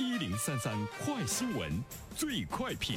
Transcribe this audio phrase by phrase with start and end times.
[0.00, 1.70] 一零三三快新闻，
[2.16, 2.96] 最快评。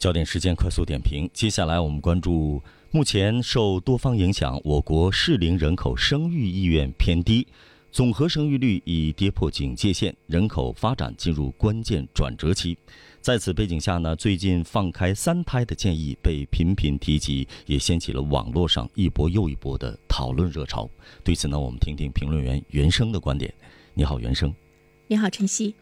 [0.00, 7.46] 焦点时间快速点评，接下来我们关注，目前受多方影响，我国适龄人口生育意愿偏低。
[7.92, 12.78] 总和生育率已跌破警戒线，人口发展进入关键转折期。
[13.20, 20.88] 在此背景下呢，最近放开三胎的建议被频频提及，也掀起了网络上一波又一波的讨论热潮。
[21.24, 23.52] 对此呢，我们听听评论员袁生的观点。
[23.92, 24.54] 你好，袁生。
[25.08, 25.74] 你好，晨曦。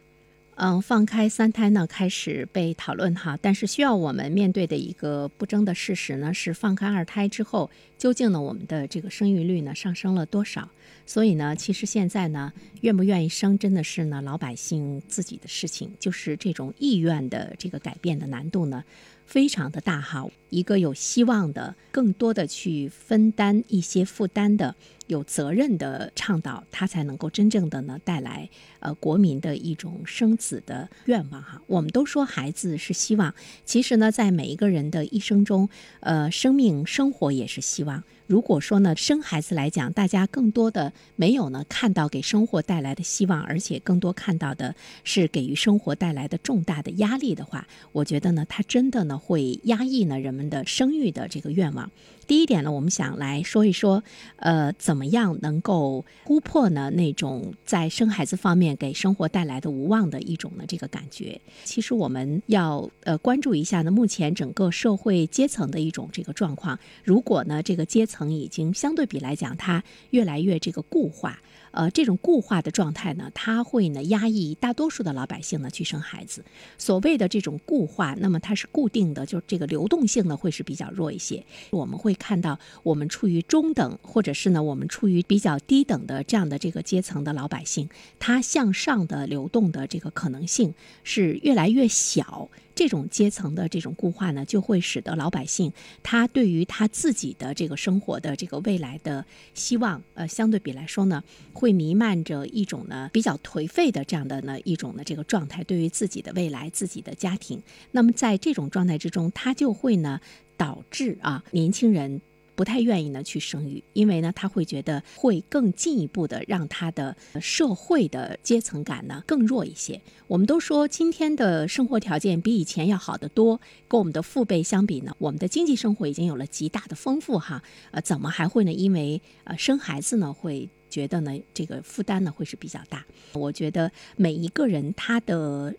[0.61, 10.67] 嗯，放开三胎呢开始被讨论哈，但是需要我们面对的一个不争的事实呢是，放开二胎之后，究竟呢我们的这个生育率呢上升了多少？
[11.05, 18.83] 所以呢，其实现在呢，愿不愿意生真的是呢老百姓自己的事情，就是这种意愿的这个改变的难度呢。
[19.29, 28.49] 非常的大哈，一个有希望的、更多的去分担一些负担的、有责任的倡导，它才能够真正的呢带来
[28.79, 31.61] 呃国民的一种生子的愿望哈。
[31.67, 33.31] 我们都说孩子是希望，
[33.65, 38.03] 其实呢，在每一个人的一生中，呃，生命生活也是希望。
[38.29, 51.89] 如果说呢，生孩子来讲，大家更多的没有呢看到给生活带来的希望，而且更多看到的是给予生活带来的重大的压力的话，我觉得呢，它真的呢会压抑呢人们的生育的这个愿望。
[52.29, 54.03] 第一点呢，我们想来说一说，
[54.35, 61.41] 呃，怎么样能够突破呢那种在生孩子方面给生活带来的无望的一种呢这个感觉。
[61.63, 66.77] 其实我们要呃关注一下呢，目前整个社会阶层的一种这个状况。
[67.03, 71.39] 如果呢这个阶层已经相对比来讲，它越来越这个固化。
[71.71, 76.43] 呃，这种固化的状态呢，它会呢压抑大多数的老百姓呢去生孩子。
[76.77, 81.45] 所谓的这种固化，那么它是固定的，就是这个流动性呢会是比较弱一些。
[81.71, 87.89] 我们会看到，我们处于中等或者是呢我们处于比较低等的这样的这个阶层的老百姓，
[88.19, 90.73] 他向上的流动的这个可能性
[91.03, 92.49] 是越来越小。
[92.79, 105.61] 这种阶层的这种固化呢，就会使得老百姓他对于他自己的这个生活的这个未来的希望，呃，相对比来说呢，会弥漫着一种呢比较颓废的这样的呢一种的这个状态。
[105.65, 110.21] 对于自己的未来、自己的家庭，那么在这种状态之中，他就会呢
[110.55, 112.21] 导致啊年轻人。
[112.59, 120.01] 不太愿意呢去生育，因为呢他会觉得会更进一步的让他的社会的阶层感呢更弱一些。
[120.27, 127.63] 我们都说今天的生活条件比以前要好得多，跟我们的父辈相比呢，我们的经济生活已经有了极大的丰富哈。
[127.91, 128.73] 呃，怎么还会呢？
[128.73, 133.05] 因为呃生孩子呢会觉得呢这个负担呢会是比较大。
[133.31, 135.73] 我觉得每一个人他的。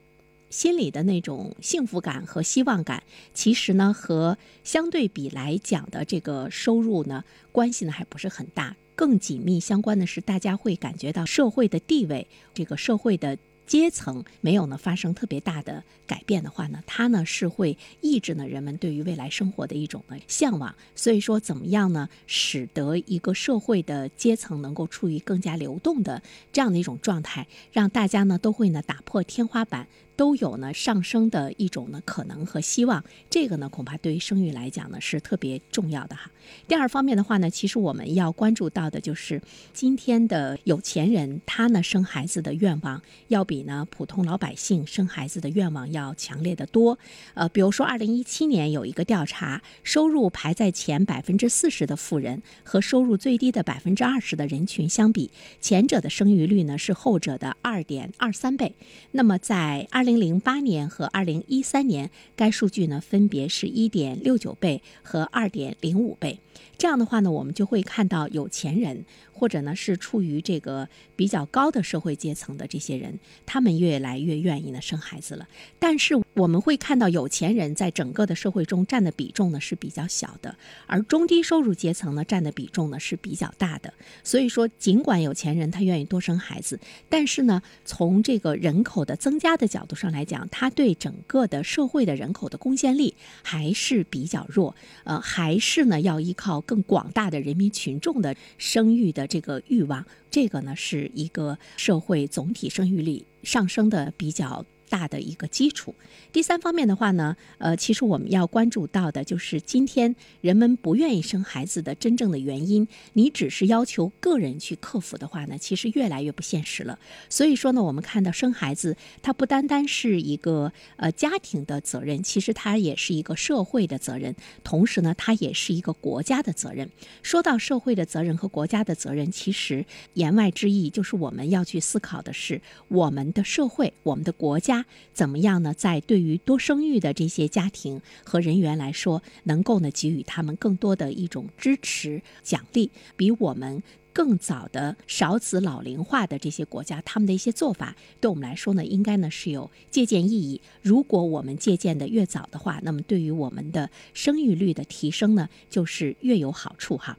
[0.50, 3.02] 心里的那种幸福感和希望感，
[3.32, 8.76] 其实呢，和相对比来讲的这个收入呢，关系呢还不是很大。
[8.94, 13.38] 更紧密相关的是，大家会感觉到社会的地位，这个社会的。
[13.66, 20.74] 阶层没有呢发生特别大的改变的话呢，它呢是会抑制呢人们对于未来生活的一种呢向往。
[20.96, 26.20] 所以说，怎么样呢，使得一个社会的阶层能够处于更加流动的
[26.52, 29.86] 这样的一种状态，让大家呢都会呢打破天花板，
[30.20, 33.02] 都有呢上升的一种呢可能和希望。
[33.30, 36.30] 这个呢恐怕对于生育来讲呢是特别重要的哈。
[36.66, 39.40] 第二方面的话呢，其实我们要关注到的就是
[39.72, 43.60] 今天的有钱人他呢生孩子的愿望要比。
[43.60, 46.98] 呢，普通老百姓生孩子的愿望要强烈的多。
[47.34, 58.74] 呃，比如说，二零一七年有一个调查，收入排在前百分之四十的富人和收入最低的百分之二十的人群相比，前者的生育率呢是后者的二点二三倍。
[59.12, 66.40] 那么，在二零零八年和二零一三年，该数据呢分别是一点六九倍和二点零五倍。
[66.76, 69.04] 这样的话呢，我们就会看到有钱人。
[69.32, 75.48] 或者呢，是处于这个比较高的社会阶层的这些人，他们越来越愿意呢生孩子了。
[75.78, 80.54] 但是我们会看到，有钱人在整个的社会中占的比重呢是比较小的，
[80.86, 83.94] 而中低收入阶层呢占的比重呢是比较大的。
[84.22, 94.74] 所以说，尽管有钱人他愿意多生孩子，但是呢，从这个人口的增加的角度上来讲，它对整个的社会的人口的贡献力还是比较弱。
[95.04, 99.26] 呃，还是呢要依靠更广大的人民群众的生育的。
[99.26, 105.94] 这个欲望，这个呢是一个社会总体生育率上升的比较大的一个基础。
[106.30, 112.86] 第三方面的话呢，呃，其实我们要关注到的就是今天人们不愿意生孩子的真正的原因。
[113.14, 116.98] 你只是要求个人去克服的话呢，其实越来越不现实了。
[117.28, 124.34] 所以说呢，我们看到生孩子，它不单单是一个呃家庭的责任，其实它也是一个社会的责任，
[124.64, 126.90] 同时呢，它也是一个国家的责任。
[127.22, 129.84] 说到社会的责任和国家的责任，其实
[130.14, 134.79] 言外之意就是我们要去思考的是我们的社会、我们的国家
[135.12, 135.74] 怎么样呢？
[135.74, 143.82] 在对于多生育的这些家庭和人员来说，能够呢给予他们更多的一种支持、奖励，比我们
[144.12, 150.60] 更早的少子老龄化的这些国家，他们的一些做法，对我们来说呢，应该呢是有借鉴意义。
[150.82, 157.16] 如果我们借鉴的越早的话，那么对于我们的生育率的提升呢，就是越有好处哈。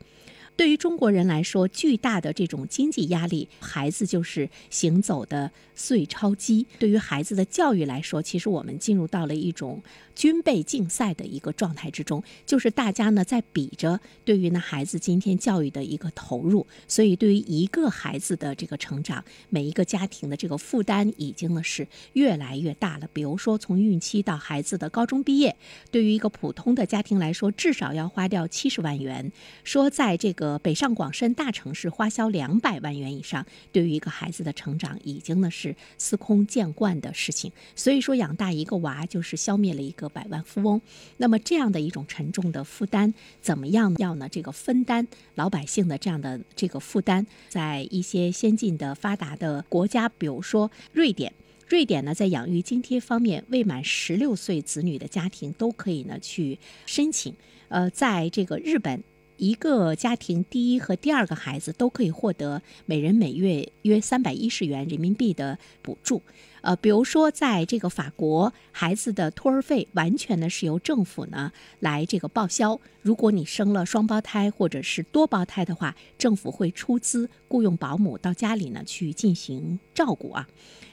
[0.61, 6.67] 对于中国人来说，巨大的这种经济压力，孩子就是行走的碎钞机。
[6.77, 9.81] 对于孩子的教育来说，其实我们进入到了一种。
[10.13, 23.09] 军备竞赛的一个状态之中，就是大家呢在比着对于呢孩子今天教育的一个投入，所以对于一个孩子的这个成长，每一个家庭的这个负担已经呢是越来越大了。
[23.13, 25.55] 比如说从孕期到孩子的高中毕业，
[25.89, 29.31] 对于一个普通的家庭来说，至少要花掉七十万元。
[29.63, 37.51] 说在这个北上广深大城市花销两百万元以上，对于一个孩子的成长已经呢是司空见惯的事情。
[37.75, 40.11] 所以说养大一个娃就是消灭了一个。
[40.13, 40.81] 百万富翁，
[41.15, 44.27] 那么这样的一种沉重的负担，怎么样要呢？
[44.27, 51.31] 这个分担老百姓的这样的这个负担，在一些先进的发达的国家，比如说瑞典，
[51.65, 57.33] 瑞典呢在养育津贴方面，未满十六岁子女的家庭都可以呢去申请。
[57.69, 59.01] 呃，在这个日本，
[59.41, 66.21] 一个家庭第一和第二个孩子都可以获得每人每月约三百一十元人民币的补助。
[66.61, 72.79] 呃，比如说，在这个法国，孩子的托儿费完全呢是由政府呢来这个报销。
[73.01, 80.47] 如果你生了双胞胎或者是多胞胎的话，政府会出资雇佣保姆到家里呢去进行照顾啊。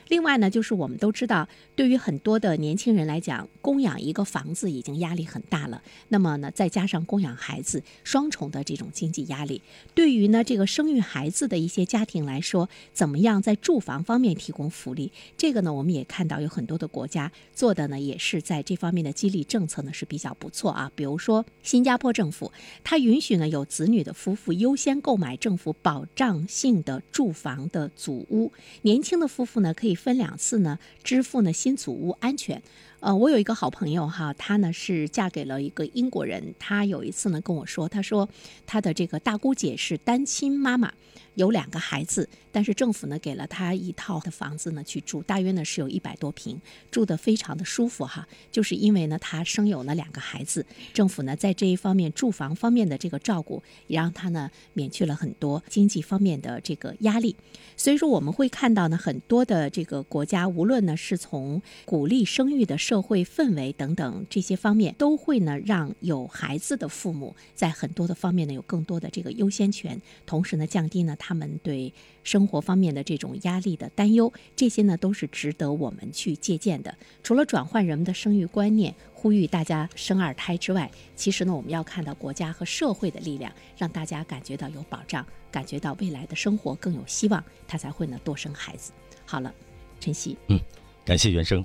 [0.08, 5.82] 另外呢，就是我们都知道，对于很多的年轻人来讲，供养一个房子已经压力很大了。
[6.08, 9.60] 那么呢，再加上供养孩子，双重的这种经济压力，
[9.94, 15.12] 对于呢这个生育孩子的一些家庭来说，怎么样在住房方面提供福利？
[15.36, 20.90] 这个呢，我们也看到有很多的国家做的呢，也是在这方面的激励政策呢是比较不错啊。
[20.94, 22.50] 比如说新加坡政府，
[22.82, 28.50] 它允许呢有子女的夫妇优先购买政府保障性的住房的祖屋，
[28.80, 29.98] 年轻的夫妇呢可以。
[29.98, 32.62] 分两次呢，支付呢新祖屋安全。
[33.00, 36.52] 呃，我有一个好朋友哈，她呢是嫁给了一个英国人。
[36.58, 38.28] 她有一次呢跟我说，她说
[38.66, 40.92] 她的这个大姑姐是单亲妈妈。
[41.34, 46.60] 有两个孩子，但是政府呢给了她一套的房子呢去住，大约呢是有一百多平，
[46.90, 48.26] 住的非常的舒服哈。
[48.50, 57.36] 就是因为呢她生有了两个孩子，政府呢在这一方面住房方面的这个照顾，也让她呢免去了很多经济方面的这个压力。
[57.76, 71.38] 所以说我们会看到呢很多的这个国家，无论呢是从鼓励生育的社会氛围等等这些方面，都会呢让有孩子的父母在很多的方面呢有更多的这个优先权，同时呢降低呢他。
[71.38, 71.94] 们对
[72.24, 76.92] 生活方面的这种压力的担忧，这些呢都是值得我们去借鉴的。
[77.22, 88.90] 除了转换人们的生育观念，呼吁大家生二胎之外，其实呢，我们要看到国家和社会的力量，让大家感觉到有保障，感觉到未来的生活更有希望，他才会呢多生孩子。
[89.24, 89.54] 好了，
[90.00, 90.58] 晨曦，嗯，
[91.04, 91.64] 感谢原生。